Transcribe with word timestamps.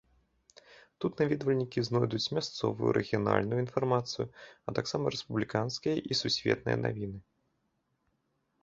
Тут 1.03 1.19
наведвальнікі 1.21 1.83
знойдуць 1.89 2.31
мясцовую, 2.37 2.95
рэгіянальную 2.97 3.59
інфармацыю, 3.65 4.25
а 4.67 4.77
таксама 4.81 5.05
рэспубліканскія 5.19 5.95
і 6.11 6.21
сусветныя 6.23 6.77
навіны. 6.87 7.19